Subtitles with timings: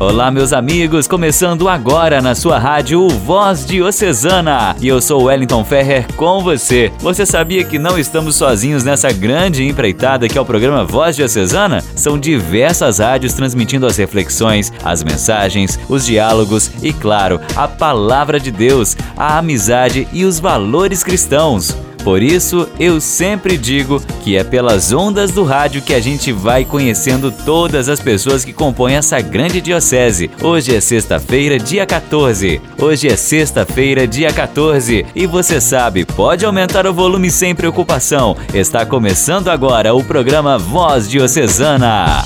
[0.00, 4.74] Olá, meus amigos, começando agora na sua rádio Voz Diocesana.
[4.80, 6.90] E eu sou Wellington Ferrer com você.
[7.00, 11.84] Você sabia que não estamos sozinhos nessa grande empreitada que é o programa Voz Diocesana?
[11.94, 18.50] São diversas rádios transmitindo as reflexões, as mensagens, os diálogos e, claro, a palavra de
[18.50, 21.76] Deus, a amizade e os valores cristãos.
[22.04, 26.64] Por isso, eu sempre digo que é pelas ondas do rádio que a gente vai
[26.64, 30.30] conhecendo todas as pessoas que compõem essa grande diocese.
[30.42, 32.60] Hoje é sexta-feira, dia 14.
[32.78, 35.04] Hoje é sexta-feira, dia 14.
[35.14, 38.36] E você sabe, pode aumentar o volume sem preocupação.
[38.54, 42.24] Está começando agora o programa Voz Diocesana.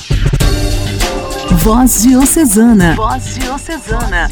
[1.51, 2.95] Voz Diocesana.
[2.95, 4.31] Voz Diocesana.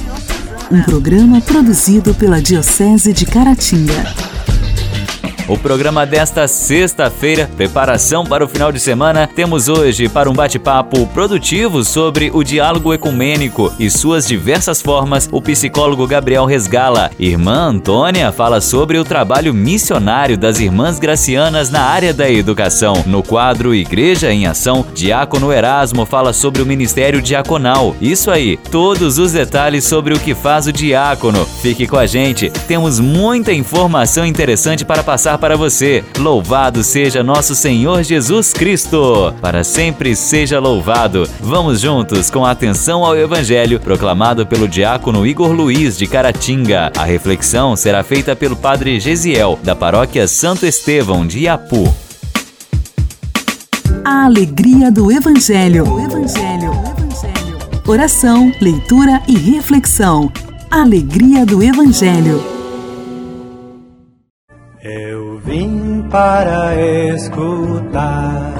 [0.70, 4.31] Um programa produzido pela Diocese de Caratinga.
[5.48, 11.04] O programa desta sexta-feira, preparação para o final de semana, temos hoje para um bate-papo
[11.08, 17.10] produtivo sobre o diálogo ecumênico e suas diversas formas, o psicólogo Gabriel Resgala.
[17.18, 23.02] Irmã Antônia fala sobre o trabalho missionário das irmãs gracianas na área da educação.
[23.04, 27.96] No quadro Igreja em Ação, Diácono Erasmo fala sobre o ministério diaconal.
[28.00, 31.44] Isso aí, todos os detalhes sobre o que faz o diácono.
[31.44, 36.04] Fique com a gente, temos muita informação interessante para passar para você.
[36.18, 39.34] Louvado seja nosso Senhor Jesus Cristo!
[39.40, 41.28] Para sempre seja louvado.
[41.40, 46.92] Vamos juntos com atenção ao Evangelho proclamado pelo diácono Igor Luiz de Caratinga.
[46.96, 51.92] A reflexão será feita pelo padre Gesiel, da paróquia Santo Estevão de Iapu.
[54.04, 55.88] A alegria do Evangelho.
[55.88, 56.72] O Evangelho.
[57.86, 60.30] Oração, leitura e reflexão.
[60.70, 62.51] Alegria do Evangelho.
[65.32, 66.74] Eu vim para
[67.14, 68.52] escutar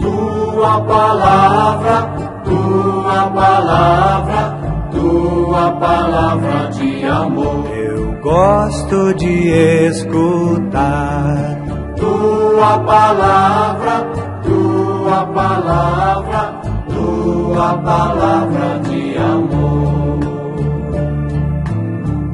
[0.00, 2.10] tua palavra,
[2.42, 4.58] tua palavra,
[4.90, 7.66] tua palavra de amor.
[7.70, 9.50] Eu gosto de
[9.88, 11.60] escutar
[11.98, 14.06] tua palavra,
[14.42, 20.20] tua palavra, tua palavra de amor.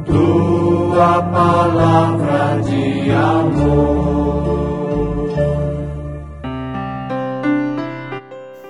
[0.05, 0.52] Tua
[0.95, 2.93] palavra de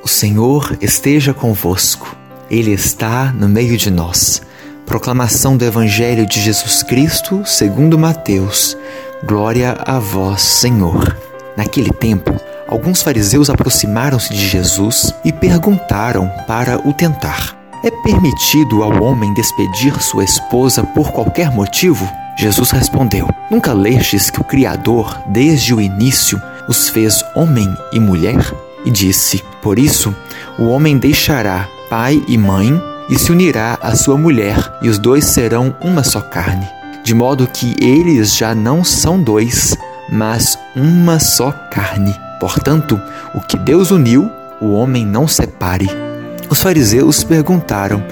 [0.04, 2.14] o Senhor esteja convosco,
[2.50, 4.42] Ele está no meio de nós.
[4.86, 8.78] Proclamação do Evangelho de Jesus Cristo, segundo Mateus.
[9.26, 11.18] Glória a vós, Senhor.
[11.56, 12.36] Naquele tempo,
[12.68, 20.02] alguns fariseus aproximaram-se de Jesus e perguntaram para o tentar: É permitido ao homem despedir
[20.02, 22.10] sua esposa por qualquer motivo?
[22.38, 28.40] Jesus respondeu: Nunca lestes que o Criador, desde o início, os fez homem e mulher?
[28.86, 30.16] E disse: Por isso,
[30.58, 35.26] o homem deixará pai e mãe e se unirá à sua mulher, e os dois
[35.26, 36.66] serão uma só carne.
[37.04, 39.76] De modo que eles já não são dois,
[40.10, 42.16] mas uma só carne.
[42.40, 42.98] Portanto,
[43.36, 46.13] o que Deus uniu, o homem não separe.
[46.54, 48.04] Os fariseus perguntaram: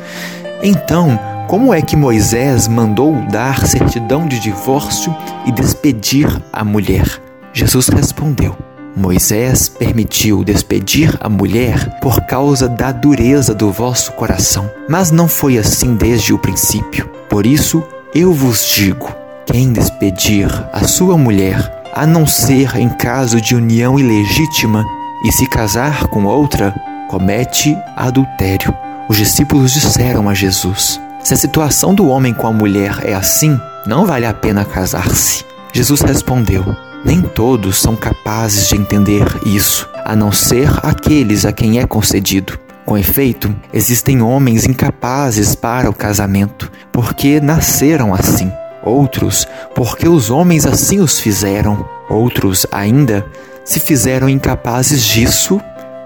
[0.64, 5.16] Então, como é que Moisés mandou dar certidão de divórcio
[5.46, 7.22] e despedir a mulher?
[7.54, 8.58] Jesus respondeu:
[8.96, 15.60] Moisés permitiu despedir a mulher por causa da dureza do vosso coração, mas não foi
[15.60, 17.08] assim desde o princípio.
[17.30, 19.16] Por isso eu vos digo:
[19.46, 24.84] quem despedir a sua mulher, a não ser em caso de união ilegítima,
[25.24, 26.74] e se casar com outra,
[27.12, 28.74] comete adultério.
[29.10, 33.60] Os discípulos disseram a Jesus: se a situação do homem com a mulher é assim,
[33.86, 35.44] não vale a pena casar-se.
[35.74, 36.64] Jesus respondeu:
[37.04, 42.58] Nem todos são capazes de entender isso, a não ser aqueles a quem é concedido.
[42.86, 48.50] Com efeito, existem homens incapazes para o casamento, porque nasceram assim.
[48.84, 49.46] Outros,
[49.76, 51.86] porque os homens assim os fizeram.
[52.10, 53.26] Outros, ainda,
[53.66, 55.62] se fizeram incapazes disso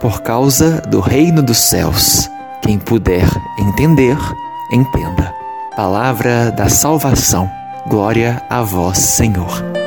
[0.06, 2.30] por causa do reino dos céus.
[2.62, 4.16] Quem puder entender,
[4.72, 5.34] entenda.
[5.76, 7.50] Palavra da salvação.
[7.88, 9.85] Glória a vós, Senhor.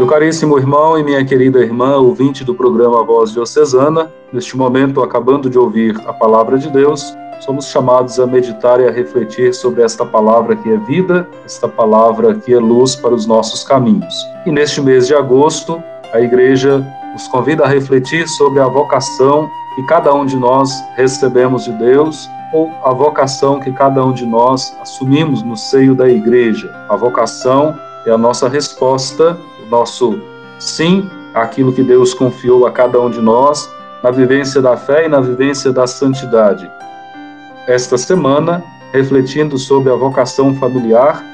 [0.00, 5.50] Meu caríssimo irmão e minha querida irmã, ouvinte do programa Voz Diocesana, neste momento, acabando
[5.50, 10.06] de ouvir a palavra de Deus, somos chamados a meditar e a refletir sobre esta
[10.06, 14.14] palavra que é vida, esta palavra que é luz para os nossos caminhos.
[14.46, 15.82] E neste mês de agosto,
[16.14, 16.82] a Igreja
[17.12, 22.26] nos convida a refletir sobre a vocação que cada um de nós recebemos de Deus
[22.54, 26.74] ou a vocação que cada um de nós assumimos no seio da igreja.
[26.88, 29.38] A vocação é a nossa resposta,
[29.70, 30.20] nosso
[30.58, 33.70] sim àquilo que Deus confiou a cada um de nós
[34.02, 36.70] na vivência da fé e na vivência da santidade.
[37.66, 38.62] Esta semana,
[38.92, 41.24] refletindo sobre a vocação familiar,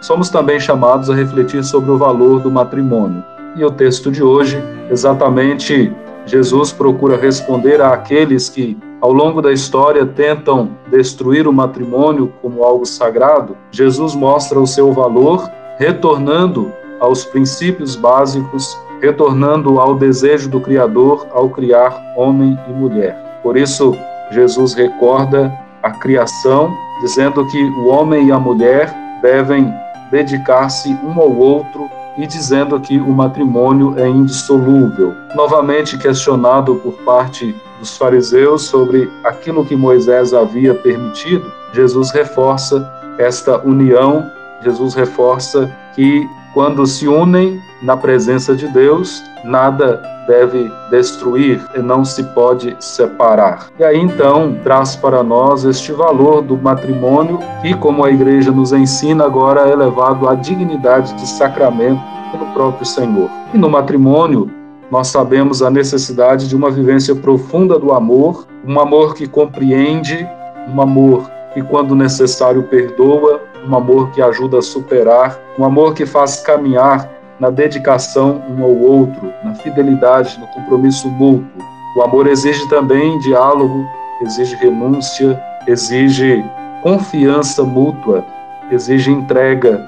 [0.00, 3.22] somos também chamados a refletir sobre o valor do matrimônio.
[3.56, 5.92] E o texto de hoje, exatamente,
[6.24, 12.86] Jesus procura responder àqueles que ao longo da história tentam destruir o matrimônio como algo
[12.86, 21.26] sagrado, Jesus mostra o seu valor, retornando aos princípios básicos, retornando ao desejo do Criador
[21.32, 23.40] ao criar homem e mulher.
[23.42, 23.96] Por isso,
[24.30, 25.52] Jesus recorda
[25.82, 29.74] a criação, dizendo que o homem e a mulher devem
[30.12, 35.12] dedicar-se um ao outro e dizendo que o matrimônio é indissolúvel.
[35.34, 42.88] Novamente questionado por parte dos fariseus sobre aquilo que Moisés havia permitido, Jesus reforça
[43.18, 44.30] esta união,
[44.62, 52.04] Jesus reforça que quando se unem na presença de Deus, nada deve destruir e não
[52.04, 53.68] se pode separar.
[53.78, 58.72] E aí então traz para nós este valor do matrimônio que, como a igreja nos
[58.72, 62.00] ensina, agora é levado à dignidade de sacramento
[62.30, 63.30] pelo próprio Senhor.
[63.52, 64.50] E no matrimônio,
[64.90, 70.26] nós sabemos a necessidade de uma vivência profunda do amor, um amor que compreende,
[70.68, 76.04] um amor que, quando necessário, perdoa, um amor que ajuda a superar, um amor que
[76.04, 81.64] faz caminhar na dedicação um ao outro, na fidelidade, no compromisso mútuo.
[81.96, 83.84] O amor exige também diálogo,
[84.22, 86.44] exige renúncia, exige
[86.82, 88.24] confiança mútua,
[88.70, 89.80] exige entrega,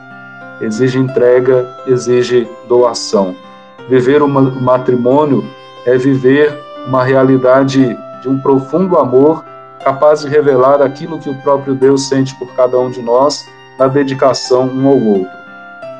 [0.61, 3.35] exige entrega, exige doação.
[3.89, 5.45] Viver um matrimônio
[5.87, 6.57] é viver
[6.87, 9.45] uma realidade de um profundo amor
[9.85, 13.45] capaz de revelar aquilo que o próprio Deus sente por cada um de nós
[13.79, 15.45] na dedicação um ao outro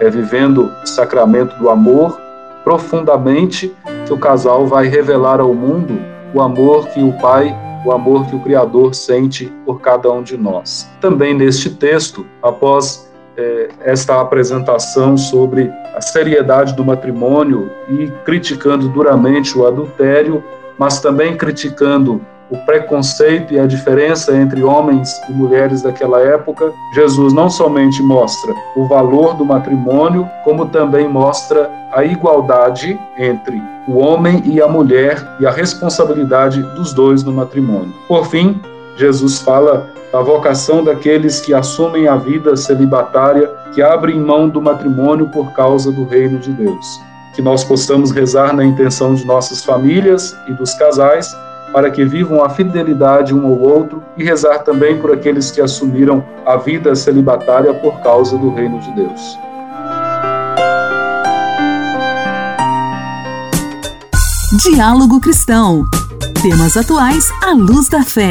[0.01, 2.21] é vivendo o sacramento do amor
[2.63, 3.75] profundamente
[4.07, 5.99] que o casal vai revelar ao mundo
[6.33, 7.55] o amor que o Pai,
[7.85, 10.91] o amor que o Criador sente por cada um de nós.
[11.01, 19.57] Também neste texto, após é, esta apresentação sobre a seriedade do matrimônio e criticando duramente
[19.57, 20.43] o adultério,
[20.77, 22.21] mas também criticando
[22.55, 28.55] o preconceito e a diferença entre homens e mulheres daquela época, Jesus não somente mostra
[28.77, 35.37] o valor do matrimônio, como também mostra a igualdade entre o homem e a mulher
[35.41, 37.93] e a responsabilidade dos dois no matrimônio.
[38.07, 38.61] Por fim,
[38.97, 45.27] Jesus fala da vocação daqueles que assumem a vida celibatária, que abrem mão do matrimônio
[45.29, 47.01] por causa do reino de Deus.
[47.35, 51.35] Que nós possamos rezar na intenção de nossas famílias e dos casais
[51.75, 56.25] para que vivam a fidelidade um ao outro e rezar também por aqueles que assumiram
[56.47, 59.37] a vida celibatária por causa do reino de Deus.
[64.63, 65.85] Diálogo Cristão.
[66.41, 68.29] Temas atuais à luz da fé.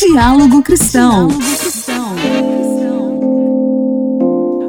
[0.00, 1.28] Diálogo Cristão.
[1.28, 1.73] Diálogo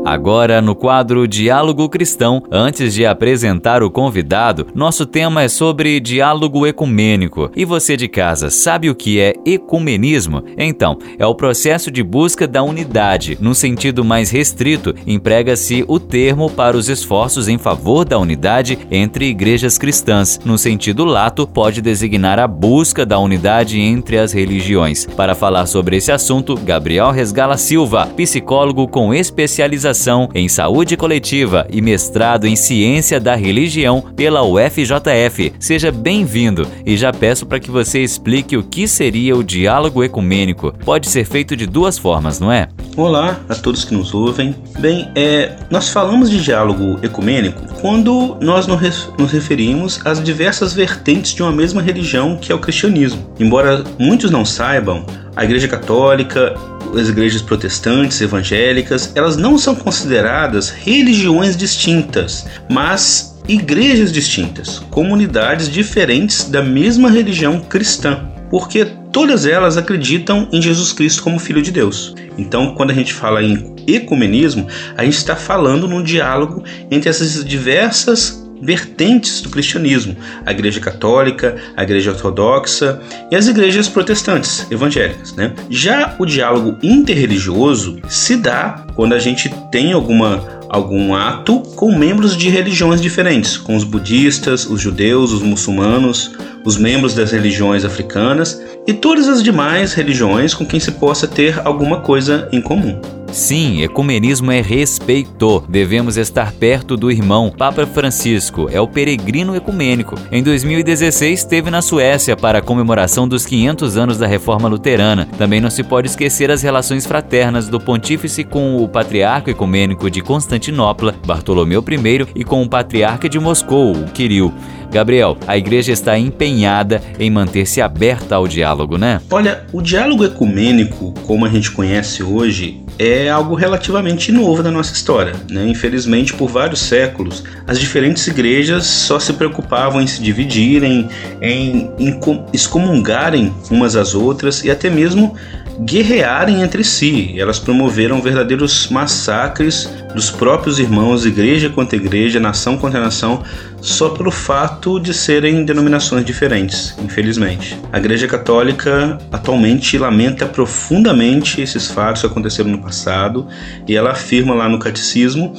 [0.05, 6.67] Agora, no quadro Diálogo Cristão, antes de apresentar o convidado, nosso tema é sobre diálogo
[6.67, 7.49] ecumênico.
[7.55, 10.43] E você de casa, sabe o que é ecumenismo?
[10.59, 13.35] Então, é o processo de busca da unidade.
[13.41, 19.25] No sentido mais restrito, emprega-se o termo para os esforços em favor da unidade entre
[19.25, 20.39] igrejas cristãs.
[20.45, 25.07] No sentido lato, pode designar a busca da unidade entre as religiões.
[25.17, 31.65] Para falar sobre esse assunto, Gabriel Resgala Silva, psicólogo com especialização graduação em Saúde Coletiva
[31.71, 35.53] e mestrado em Ciência da Religião pela UFJF.
[35.57, 40.73] Seja bem-vindo e já peço para que você explique o que seria o diálogo ecumênico.
[40.83, 42.67] Pode ser feito de duas formas, não é?
[42.97, 44.53] Olá a todos que nos ouvem.
[44.79, 51.41] Bem, é, nós falamos de diálogo ecumênico quando nós nos referimos às diversas vertentes de
[51.41, 53.25] uma mesma religião que é o cristianismo.
[53.39, 56.53] Embora muitos não saibam, a Igreja Católica
[56.93, 66.45] as igrejas protestantes, evangélicas, elas não são consideradas religiões distintas, mas igrejas distintas, comunidades diferentes
[66.45, 72.13] da mesma religião cristã, porque todas elas acreditam em Jesus Cristo como Filho de Deus.
[72.37, 77.43] Então, quando a gente fala em ecumenismo, a gente está falando num diálogo entre essas
[77.45, 85.33] diversas vertentes do cristianismo, a Igreja Católica, a Igreja Ortodoxa e as igrejas protestantes, evangélicas.
[85.33, 85.53] Né?
[85.69, 92.35] Já o diálogo interreligioso se dá quando a gente tem alguma algum ato com membros
[92.35, 96.31] de religiões diferentes, com os budistas, os judeus, os muçulmanos,
[96.65, 101.61] os membros das religiões africanas e todas as demais religiões com quem se possa ter
[101.65, 102.99] alguma coisa em comum.
[103.35, 105.61] Sim, ecumenismo é respeito.
[105.67, 107.53] Devemos estar perto do irmão.
[107.55, 110.15] Papa Francisco é o peregrino ecumênico.
[110.31, 115.27] Em 2016, esteve na Suécia para a comemoração dos 500 anos da Reforma Luterana.
[115.37, 120.21] Também não se pode esquecer as relações fraternas do pontífice com o patriarca ecumênico de
[120.21, 124.53] Constantinopla, Bartolomeu I, e com o patriarca de Moscou, o Kirill.
[124.89, 129.19] Gabriel, a igreja está empenhada em manter-se aberta ao diálogo, né?
[129.29, 134.93] Olha, o diálogo ecumênico, como a gente conhece hoje, é algo relativamente novo na nossa
[134.93, 135.33] história.
[135.49, 135.67] Né?
[135.67, 141.09] Infelizmente, por vários séculos, as diferentes igrejas só se preocupavam em se dividirem,
[141.41, 142.19] em, em
[142.53, 145.35] excomungarem umas às outras e até mesmo
[145.79, 147.33] guerrearem entre si.
[147.39, 153.43] Elas promoveram verdadeiros massacres dos próprios irmãos, igreja contra igreja, nação contra nação,
[153.81, 157.77] só pelo fato de serem denominações diferentes, infelizmente.
[157.91, 163.47] A Igreja Católica atualmente lamenta profundamente esses fatos que aconteceram no passado
[163.87, 165.53] e ela afirma lá no Catecismo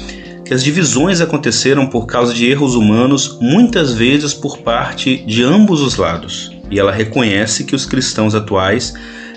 [0.45, 5.81] que as divisões aconteceram por causa de erros humanos, muitas vezes por parte de ambos
[5.81, 6.53] os lados.
[6.71, 8.95] E ela reconhece que os cristãos atuais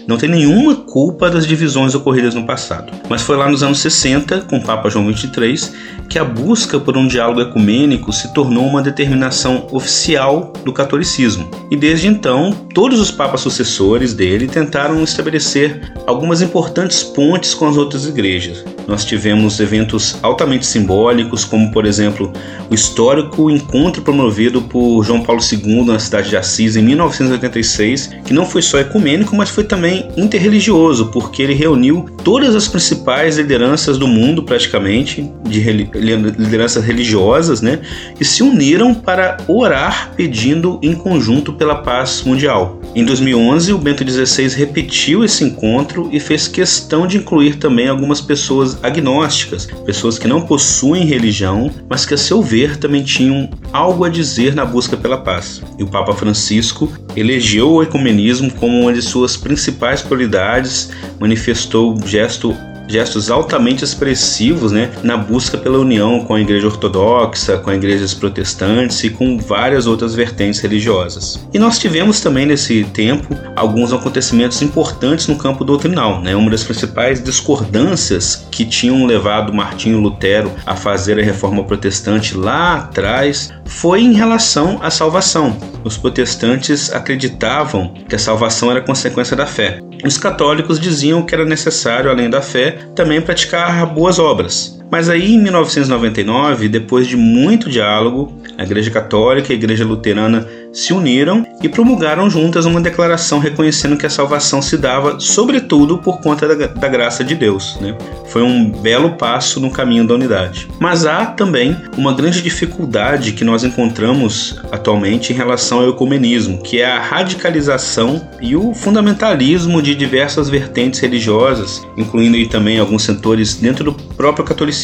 [0.10, 2.92] não tem nenhuma culpa das divisões ocorridas no passado.
[3.08, 5.70] Mas foi lá nos anos 60, com o Papa João XXIII,
[6.10, 11.48] que a busca por um diálogo ecumênico se tornou uma determinação oficial do catolicismo.
[11.70, 17.78] E desde então, todos os papas sucessores dele tentaram estabelecer algumas importantes pontes com as
[17.78, 18.66] outras igrejas.
[18.88, 22.34] Nós tivemos eventos altamente simbólicos, como por exemplo
[22.72, 28.34] o histórico encontro promovido por João Paulo II na cidade de Assis em 1986, que
[28.34, 33.98] não foi só ecumênico, mas foi também interreligioso, porque ele reuniu todas as principais lideranças
[33.98, 37.80] do mundo, praticamente, de lideranças religiosas, né,
[38.20, 42.80] e se uniram para orar pedindo em conjunto pela paz mundial.
[42.96, 48.20] Em 2011, o Bento XVI repetiu esse encontro e fez questão de incluir também algumas
[48.20, 54.04] pessoas agnósticas, pessoas que não possuem religião, mas que a seu ver também tinham algo
[54.04, 55.62] a dizer na busca pela paz.
[55.78, 62.56] E o Papa Francisco elegeu o ecumenismo como uma de suas principais prioridades, manifestou gesto
[62.90, 68.14] gestos altamente expressivos né, na busca pela união com a Igreja Ortodoxa, com as igrejas
[68.14, 71.48] protestantes e com várias outras vertentes religiosas.
[71.54, 76.22] E nós tivemos também nesse tempo alguns acontecimentos importantes no campo doutrinal.
[76.22, 76.36] Né?
[76.36, 82.76] Uma das principais discordâncias que tinham levado Martinho Lutero a fazer a reforma protestante lá
[82.76, 85.56] atrás foi em relação à salvação.
[85.84, 89.80] Os protestantes acreditavam que a salvação era consequência da fé.
[90.04, 94.79] Os católicos diziam que era necessário, além da fé, também praticar boas obras.
[94.92, 100.48] Mas aí em 1999, depois de muito diálogo, a Igreja Católica e a Igreja Luterana
[100.72, 106.22] se uniram e promulgaram juntas uma declaração reconhecendo que a salvação se dava, sobretudo, por
[106.22, 107.78] conta da, da graça de Deus.
[107.82, 107.96] Né?
[108.28, 110.68] Foi um belo passo no caminho da unidade.
[110.80, 116.80] Mas há também uma grande dificuldade que nós encontramos atualmente em relação ao ecumenismo, que
[116.80, 123.84] é a radicalização e o fundamentalismo de diversas vertentes religiosas, incluindo também alguns setores dentro
[123.84, 124.79] do próprio catolicismo.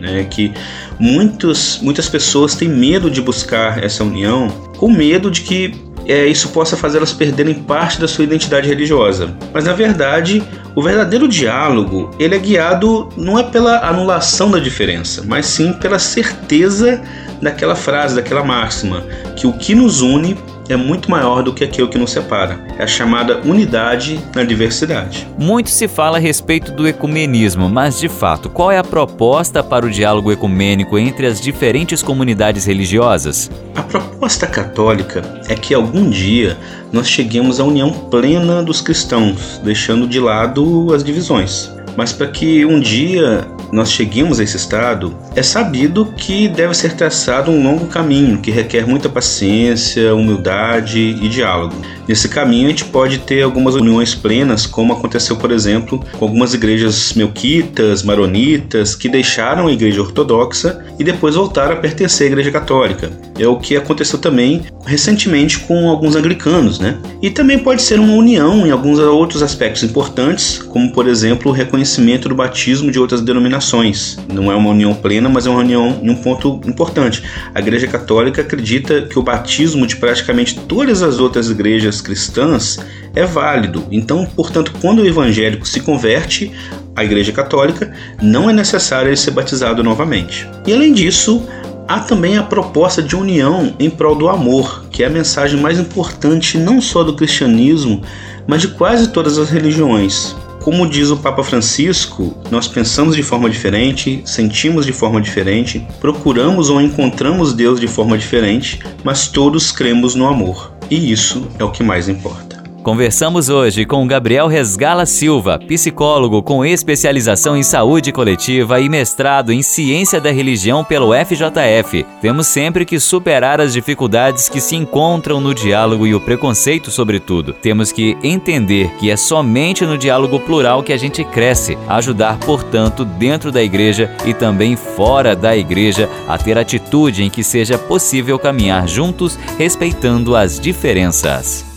[0.00, 0.50] Né, que
[0.98, 5.74] muitos, muitas pessoas têm medo de buscar essa união com medo de que
[6.06, 9.36] é, isso possa fazê-las perderem parte da sua identidade religiosa.
[9.52, 10.42] Mas na verdade,
[10.74, 15.98] o verdadeiro diálogo ele é guiado não é pela anulação da diferença, mas sim pela
[15.98, 17.00] certeza
[17.40, 19.04] daquela frase, daquela máxima,
[19.36, 20.36] que o que nos une
[20.72, 22.60] é muito maior do que aquilo que nos separa.
[22.78, 25.26] É a chamada unidade na diversidade.
[25.38, 29.84] Muito se fala a respeito do ecumenismo, mas de fato, qual é a proposta para
[29.86, 33.50] o diálogo ecumênico entre as diferentes comunidades religiosas?
[33.74, 36.56] A proposta católica é que algum dia
[36.92, 41.70] nós cheguemos à união plena dos cristãos, deixando de lado as divisões.
[41.96, 46.94] Mas para que um dia nós cheguemos a esse estado, é sabido que deve ser
[46.94, 51.74] traçado um longo caminho que requer muita paciência, humildade e diálogo.
[52.08, 56.54] Nesse caminho, a gente pode ter algumas uniões plenas, como aconteceu, por exemplo, com algumas
[56.54, 62.50] igrejas melquitas, maronitas, que deixaram a igreja ortodoxa e depois voltaram a pertencer à igreja
[62.50, 63.29] católica.
[63.40, 66.98] É o que aconteceu também recentemente com alguns anglicanos, né?
[67.22, 71.54] E também pode ser uma união em alguns outros aspectos importantes, como por exemplo o
[71.54, 74.18] reconhecimento do batismo de outras denominações.
[74.30, 77.22] Não é uma união plena, mas é uma união em um ponto importante.
[77.54, 82.78] A Igreja Católica acredita que o batismo de praticamente todas as outras igrejas cristãs
[83.14, 83.84] é válido.
[83.90, 86.52] Então, portanto, quando o evangélico se converte
[86.94, 90.46] à Igreja Católica, não é necessário ele ser batizado novamente.
[90.66, 91.42] E além disso,
[91.90, 95.76] há também a proposta de união em prol do amor, que é a mensagem mais
[95.76, 98.00] importante não só do cristianismo,
[98.46, 100.36] mas de quase todas as religiões.
[100.62, 106.70] Como diz o Papa Francisco, nós pensamos de forma diferente, sentimos de forma diferente, procuramos
[106.70, 110.72] ou encontramos Deus de forma diferente, mas todos cremos no amor.
[110.88, 112.49] E isso é o que mais importa.
[112.82, 119.62] Conversamos hoje com Gabriel Resgala Silva, psicólogo com especialização em saúde coletiva e mestrado em
[119.62, 122.06] ciência da religião pelo FJF.
[122.22, 127.52] Temos sempre que superar as dificuldades que se encontram no diálogo e o preconceito, sobretudo.
[127.52, 133.04] Temos que entender que é somente no diálogo plural que a gente cresce, ajudar, portanto,
[133.04, 138.38] dentro da igreja e também fora da igreja a ter atitude em que seja possível
[138.38, 141.68] caminhar juntos, respeitando as diferenças.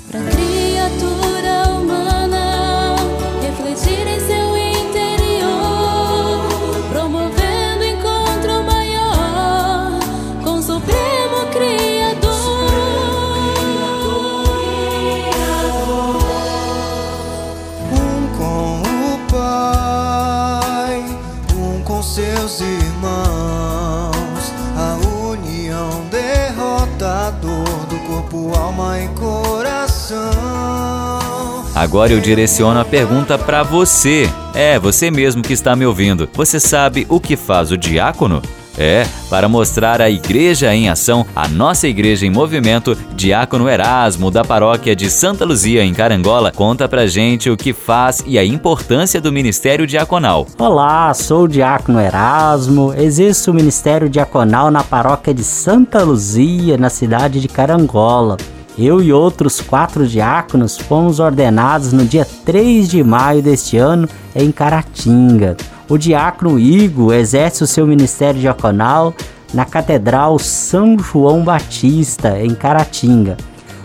[31.83, 34.29] Agora eu direciono a pergunta para você.
[34.53, 36.29] É, você mesmo que está me ouvindo.
[36.33, 38.41] Você sabe o que faz o diácono?
[38.77, 44.45] É, para mostrar a Igreja em Ação, a nossa Igreja em Movimento, Diácono Erasmo, da
[44.45, 49.19] paróquia de Santa Luzia, em Carangola, conta pra gente o que faz e a importância
[49.19, 50.47] do Ministério Diaconal.
[50.57, 56.89] Olá, sou o Diácono Erasmo, exerço o Ministério Diaconal na paróquia de Santa Luzia, na
[56.89, 58.37] cidade de Carangola.
[58.77, 64.51] Eu e outros quatro diáconos fomos ordenados no dia 3 de maio deste ano em
[64.51, 65.55] Caratinga.
[65.87, 69.13] O diácono Igo exerce o seu ministério diaconal
[69.53, 73.37] na Catedral São João Batista, em Caratinga.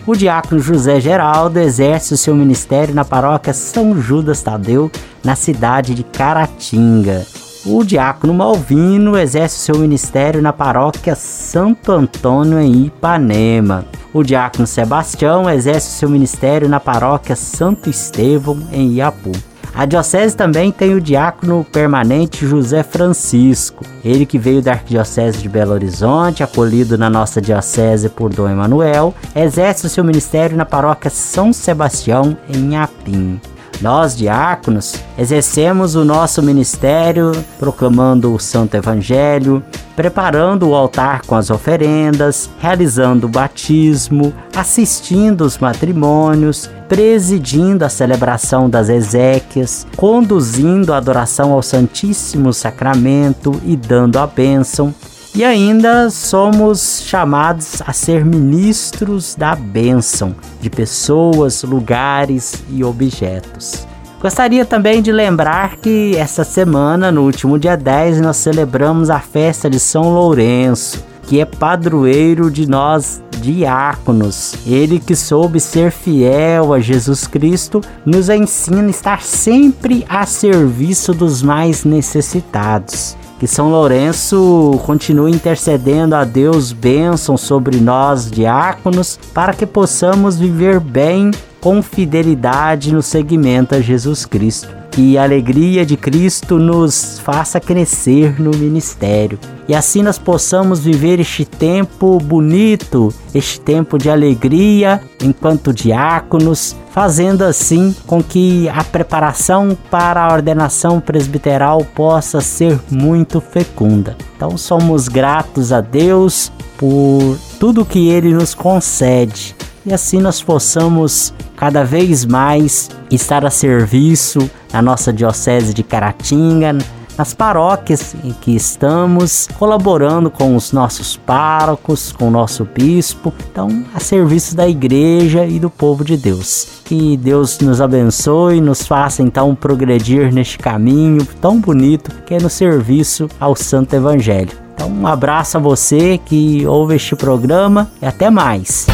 [0.06, 4.90] O diácono José Geraldo exerce o seu ministério na paróquia São Judas Tadeu,
[5.22, 7.26] na cidade de Caratinga.
[7.70, 13.84] O diácono Malvino exerce seu ministério na paróquia Santo Antônio, em Ipanema.
[14.10, 19.32] O diácono Sebastião exerce seu ministério na paróquia Santo Estevão, em Iapu.
[19.74, 25.48] A diocese também tem o diácono permanente José Francisco, ele que veio da Arquidiocese de
[25.48, 31.10] Belo Horizonte, acolhido na nossa diocese por Dom Emanuel, exerce o seu ministério na paróquia
[31.10, 33.38] São Sebastião, em Apim.
[33.80, 39.62] Nós, diáconos, exercemos o nosso ministério proclamando o Santo Evangelho,
[39.94, 48.68] preparando o altar com as oferendas, realizando o batismo, assistindo os matrimônios, presidindo a celebração
[48.68, 54.94] das exéquias, conduzindo a adoração ao Santíssimo Sacramento e dando a bênção,
[55.34, 63.86] e ainda somos chamados a ser ministros da bênção de pessoas, lugares e objetos.
[64.20, 69.70] Gostaria também de lembrar que essa semana, no último dia 10, nós celebramos a festa
[69.70, 74.56] de São Lourenço, que é padroeiro de nós diáconos.
[74.66, 81.14] Ele que soube ser fiel a Jesus Cristo, nos ensina a estar sempre a serviço
[81.14, 83.16] dos mais necessitados.
[83.38, 90.80] Que São Lourenço continue intercedendo a Deus bênção sobre nós, diáconos, para que possamos viver
[90.80, 94.87] bem com fidelidade no segmento a Jesus Cristo.
[94.98, 99.38] Que a alegria de Cristo nos faça crescer no ministério.
[99.68, 107.42] E assim nós possamos viver este tempo bonito, este tempo de alegria enquanto diáconos, fazendo
[107.42, 114.16] assim com que a preparação para a ordenação presbiteral possa ser muito fecunda.
[114.34, 119.54] Então somos gratos a Deus por tudo que ele nos concede
[119.88, 126.76] e assim nós possamos cada vez mais estar a serviço da nossa Diocese de Caratinga,
[127.16, 133.84] nas paróquias em que estamos, colaborando com os nossos párocos, com o nosso bispo, então
[133.92, 136.82] a serviço da igreja e do povo de Deus.
[136.84, 142.38] Que Deus nos abençoe e nos faça então progredir neste caminho tão bonito que é
[142.38, 144.52] no serviço ao Santo Evangelho.
[144.74, 148.86] Então, um abraço a você que ouve este programa e até mais.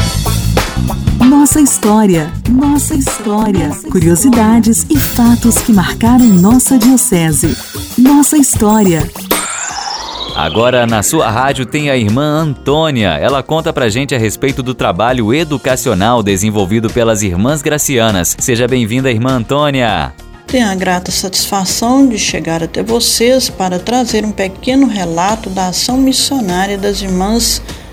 [1.25, 3.69] Nossa história, nossa história.
[3.91, 7.55] Curiosidades e fatos que marcaram nossa diocese.
[7.97, 9.09] Nossa história.
[10.35, 13.09] Agora na sua rádio tem a irmã Antônia.
[13.09, 18.35] Ela conta pra gente a respeito do trabalho educacional desenvolvido pelas irmãs gracianas.
[18.39, 20.13] Seja bem-vinda, irmã Antônia.
[20.45, 25.97] tenho a grata satisfação de chegar até vocês para trazer um pequeno relato da ação
[25.97, 27.84] missionária das irmãs gracianas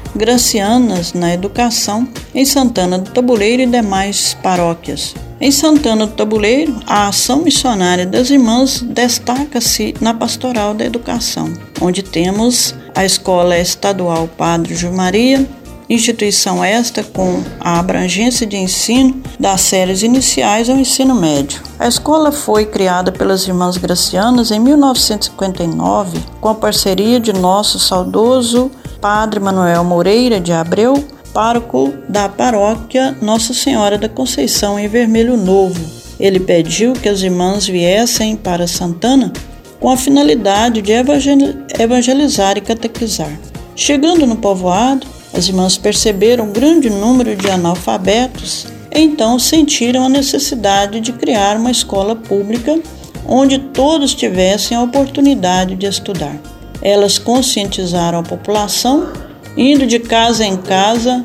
[1.15, 5.15] na educação em Santana do Tabuleiro e demais paróquias.
[5.41, 12.03] Em Santana do Tabuleiro, a ação missionária das irmãs destaca-se na pastoral da educação, onde
[12.03, 15.45] temos a Escola Estadual Padre João Maria,
[15.89, 21.61] instituição esta com a abrangência de ensino das séries iniciais ao ensino médio.
[21.79, 28.71] A escola foi criada pelas Irmãs Gracianas em 1959 com a parceria de nosso saudoso
[29.03, 35.85] Padre Manuel Moreira de Abreu, pároco da paróquia Nossa Senhora da Conceição em Vermelho Novo.
[36.21, 39.33] Ele pediu que as irmãs viessem para Santana
[39.81, 43.37] com a finalidade de evangelizar e catequizar.
[43.75, 51.01] Chegando no povoado, as irmãs perceberam um grande número de analfabetos, então sentiram a necessidade
[51.01, 52.79] de criar uma escola pública
[53.27, 56.52] onde todos tivessem a oportunidade de estudar.
[56.83, 59.13] Elas conscientizaram a população,
[59.57, 61.23] indo de casa em casa,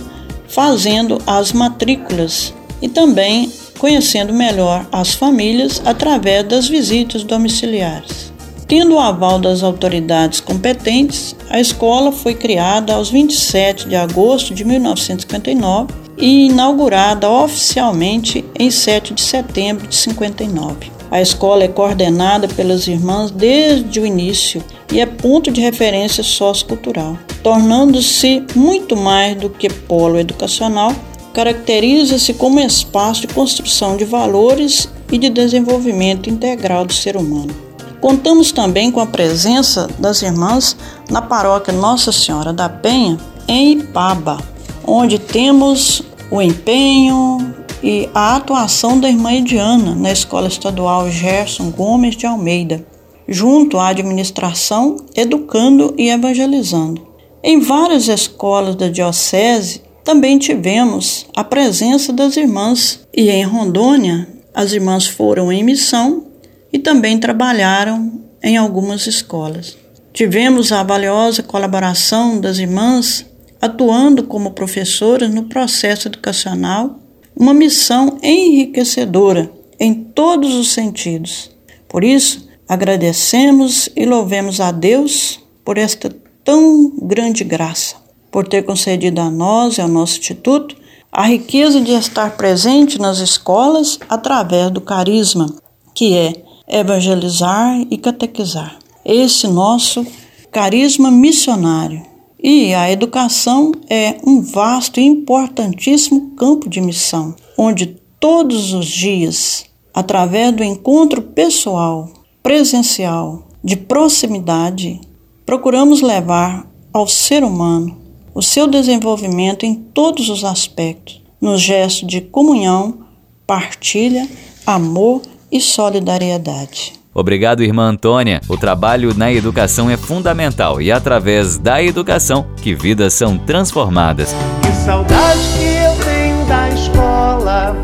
[0.48, 8.32] fazendo as matrículas e também conhecendo melhor as famílias através das visitas domiciliares.
[8.67, 14.65] Tendo o aval das autoridades competentes, a escola foi criada aos 27 de agosto de
[14.65, 20.91] 1959 e inaugurada oficialmente em 7 de setembro de 59.
[21.10, 27.17] A escola é coordenada pelas irmãs desde o início e é ponto de referência sociocultural,
[27.43, 30.93] tornando-se muito mais do que polo educacional,
[31.34, 37.54] caracteriza-se como espaço de construção de valores e de desenvolvimento integral do ser humano.
[38.02, 40.76] Contamos também com a presença das irmãs
[41.10, 44.38] na paróquia Nossa Senhora da Penha, em Ipaba,
[44.86, 52.15] onde temos o empenho e a atuação da irmã Ediana na Escola Estadual Gerson Gomes
[52.15, 52.84] de Almeida,
[53.28, 57.06] junto à administração, educando e evangelizando.
[57.44, 64.72] Em várias escolas da Diocese também tivemos a presença das irmãs, e em Rondônia as
[64.72, 66.26] irmãs foram em missão
[66.72, 69.78] e também trabalharam em algumas escolas.
[70.13, 73.26] Tivemos a valiosa colaboração das irmãs
[73.62, 77.00] atuando como professoras no processo educacional,
[77.36, 81.52] uma missão enriquecedora em todos os sentidos.
[81.88, 87.96] Por isso, agradecemos e louvemos a Deus por esta tão grande graça,
[88.32, 90.76] por ter concedido a nós e ao nosso instituto
[91.12, 95.48] a riqueza de estar presente nas escolas através do carisma,
[95.94, 98.78] que é evangelizar e catequizar.
[99.04, 100.06] Esse nosso
[100.52, 102.06] carisma missionário.
[102.42, 109.66] E a educação é um vasto e importantíssimo campo de missão, onde todos os dias,
[109.94, 112.12] através do encontro pessoal,
[112.48, 115.02] presencial, de proximidade,
[115.46, 117.98] procuramos levar ao ser humano
[118.34, 123.00] o seu desenvolvimento em todos os aspectos, no gesto de comunhão,
[123.46, 124.26] partilha,
[124.66, 126.94] amor e solidariedade.
[127.14, 128.40] Obrigado, irmã Antônia.
[128.48, 134.34] O trabalho na educação é fundamental e é através da educação que vidas são transformadas.
[134.62, 137.76] Que saudade que eu tenho da escola,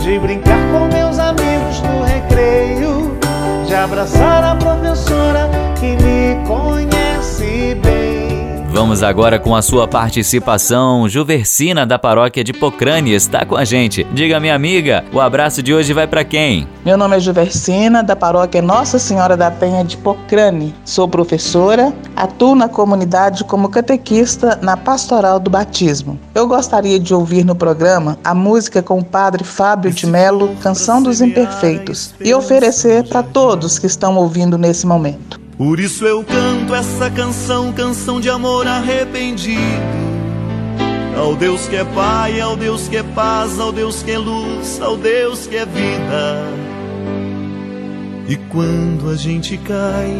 [0.00, 0.63] de brincar
[3.84, 6.83] abraçar a professora que me conhece.
[8.74, 11.08] Vamos agora com a sua participação.
[11.08, 14.02] Juversina da paróquia de Pocrane está com a gente.
[14.12, 16.66] Diga, minha amiga, o abraço de hoje vai para quem?
[16.84, 20.74] Meu nome é Juversina da paróquia Nossa Senhora da Penha de Pocrane.
[20.84, 26.18] Sou professora, atuo na comunidade como catequista na pastoral do batismo.
[26.34, 31.00] Eu gostaria de ouvir no programa a música com o padre Fábio de Melo, Canção
[31.00, 35.43] dos Imperfeitos, e oferecer para todos que estão ouvindo nesse momento.
[35.56, 40.04] Por isso eu canto essa canção, canção de amor arrependido.
[41.16, 44.80] Ao Deus que é Pai, ao Deus que é paz, ao Deus que é luz,
[44.80, 46.48] ao Deus que é vida.
[48.28, 50.12] E quando a gente cai,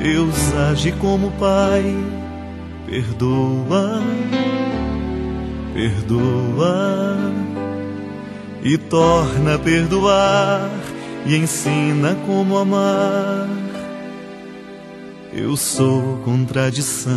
[0.00, 1.82] Deus age como Pai,
[2.86, 4.02] perdoa,
[5.74, 7.16] perdoa
[8.62, 10.70] e torna a perdoar
[11.26, 13.73] e ensina como amar.
[15.36, 17.12] Eu sou contradição,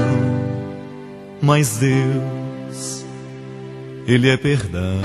[1.40, 3.06] mas Deus,
[4.08, 5.00] Ele é perdão.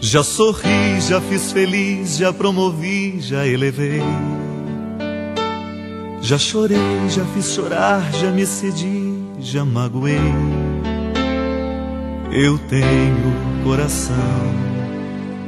[0.00, 4.00] Já sorri, já fiz feliz, já promovi, já elevei.
[6.24, 10.20] Já chorei, já fiz chorar, já me cedi, já magoei.
[12.30, 14.14] Eu tenho coração,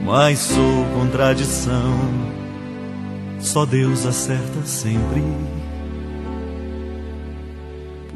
[0.04, 1.96] mas sou contradição.
[3.38, 5.22] Só Deus acerta sempre.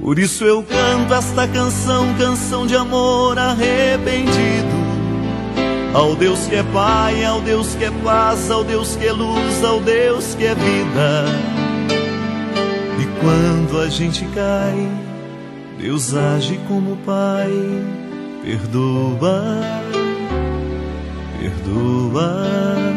[0.00, 4.66] Por isso eu canto esta canção, canção de amor arrependido.
[5.94, 9.62] Ao Deus que é Pai, ao Deus que é paz, ao Deus que é luz,
[9.62, 11.57] ao Deus que é vida.
[13.20, 14.88] Quando a gente cai,
[15.78, 17.50] Deus age como Pai,
[18.42, 19.54] perdoa,
[21.38, 22.88] perdoa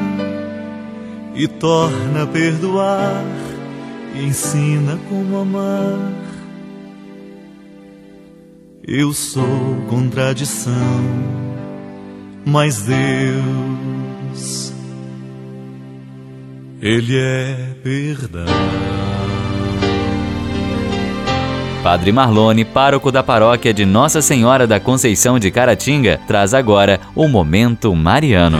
[1.35, 3.23] e torna a perdoar
[4.15, 6.11] e ensina como amar.
[8.87, 10.75] Eu sou contradição,
[12.45, 14.73] mas Deus,
[16.81, 19.10] Ele é perdão.
[21.83, 27.27] Padre Marlone, pároco da paróquia de Nossa Senhora da Conceição de Caratinga, traz agora o
[27.27, 28.59] Momento Mariano.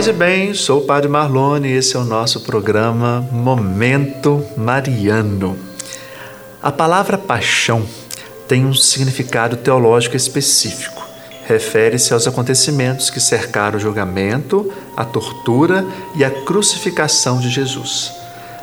[0.00, 5.58] Paz e bem, sou o Padre Marlone e esse é o nosso programa Momento Mariano.
[6.62, 7.84] A palavra paixão
[8.48, 11.06] tem um significado teológico específico.
[11.46, 15.84] Refere-se aos acontecimentos que cercaram o julgamento, a tortura
[16.16, 18.10] e a crucificação de Jesus.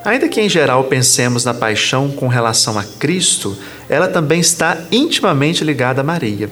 [0.04, 3.56] Ainda que em geral pensemos na paixão com relação a Cristo,
[3.88, 6.50] ela também está intimamente ligada a Maria.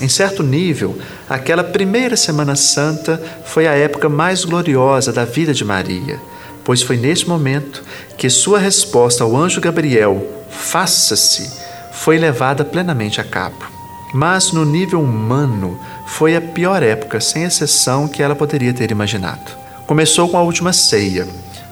[0.00, 0.96] Em certo nível,
[1.28, 6.20] aquela primeira Semana Santa foi a época mais gloriosa da vida de Maria,
[6.64, 7.82] pois foi neste momento
[8.16, 11.50] que sua resposta ao anjo Gabriel, faça-se,
[11.92, 13.66] foi levada plenamente a cabo.
[14.14, 19.50] Mas no nível humano, foi a pior época, sem exceção, que ela poderia ter imaginado.
[19.86, 21.26] Começou com a última ceia,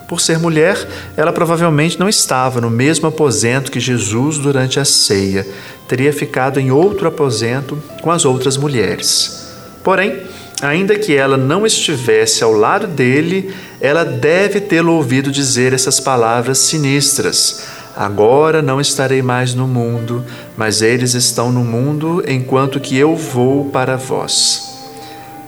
[0.07, 5.45] por ser mulher, ela provavelmente não estava no mesmo aposento que Jesus durante a ceia,
[5.87, 9.49] teria ficado em outro aposento com as outras mulheres.
[9.83, 10.21] Porém,
[10.61, 16.57] ainda que ela não estivesse ao lado dele, ela deve tê-lo ouvido dizer essas palavras
[16.57, 17.63] sinistras:
[17.95, 20.23] Agora não estarei mais no mundo,
[20.55, 24.76] mas eles estão no mundo enquanto que eu vou para vós.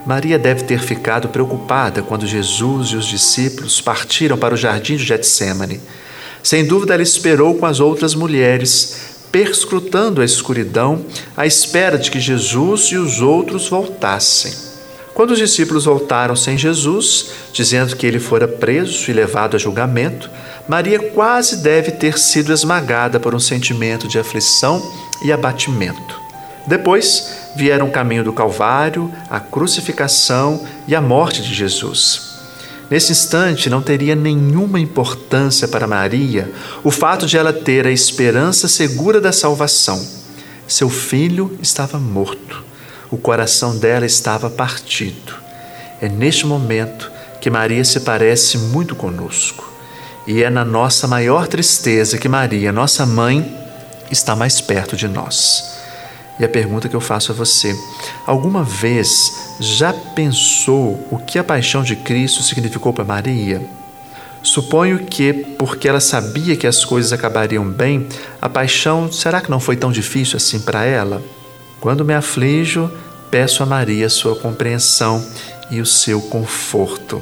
[0.09, 5.05] Maria deve ter ficado preocupada quando Jesus e os discípulos partiram para o jardim de
[5.05, 5.79] Getsemane.
[6.41, 11.05] Sem dúvida, ela esperou com as outras mulheres, perscrutando a escuridão,
[11.37, 14.51] à espera de que Jesus e os outros voltassem.
[15.13, 20.27] Quando os discípulos voltaram sem Jesus, dizendo que ele fora preso e levado a julgamento,
[20.67, 24.81] Maria quase deve ter sido esmagada por um sentimento de aflição
[25.23, 26.19] e abatimento.
[26.65, 32.29] Depois vieram o caminho do Calvário, a crucificação e a morte de Jesus.
[32.89, 36.51] Nesse instante, não teria nenhuma importância para Maria
[36.83, 40.03] o fato de ela ter a esperança segura da salvação.
[40.67, 42.63] Seu filho estava morto,
[43.11, 45.35] o coração dela estava partido.
[46.01, 49.69] É neste momento que Maria se parece muito conosco.
[50.25, 53.55] E é na nossa maior tristeza que Maria, nossa mãe,
[54.11, 55.78] está mais perto de nós.
[56.39, 57.77] E a pergunta que eu faço a você:
[58.25, 63.61] alguma vez já pensou o que a paixão de Cristo significou para Maria?
[64.41, 68.07] Suponho que, porque ela sabia que as coisas acabariam bem,
[68.41, 71.21] a paixão será que não foi tão difícil assim para ela?
[71.81, 72.89] Quando me aflijo,
[73.29, 75.25] peço a Maria sua compreensão
[75.69, 77.21] e o seu conforto.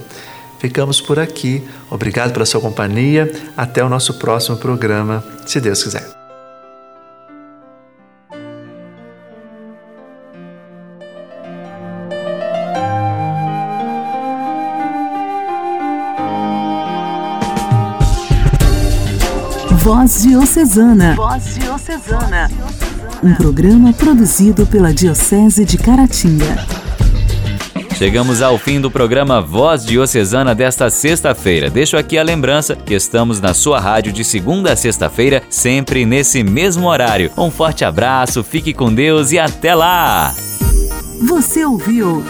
[0.59, 1.63] Ficamos por aqui.
[1.89, 3.31] Obrigado pela sua companhia.
[3.55, 6.16] Até o nosso próximo programa, se Deus quiser.
[19.87, 21.15] Voz Diocesana.
[21.15, 22.51] Voz Diocesana.
[23.23, 26.57] Um programa produzido pela Diocese de Caratinga.
[27.95, 31.69] Chegamos ao fim do programa Voz Diocesana desta sexta-feira.
[31.69, 36.43] Deixo aqui a lembrança que estamos na sua rádio de segunda a sexta-feira, sempre nesse
[36.43, 37.31] mesmo horário.
[37.37, 40.33] Um forte abraço, fique com Deus e até lá!
[41.29, 42.25] Você ouviu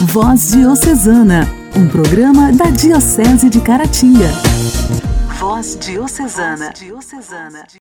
[0.00, 4.28] Voz Diocesana, um programa da Diocese de Caratinga.
[5.42, 6.72] Voz Diocesana.